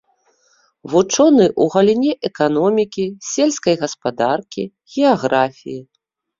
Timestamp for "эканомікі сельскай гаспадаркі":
2.31-4.69